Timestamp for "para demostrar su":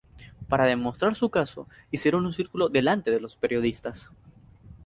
0.49-1.29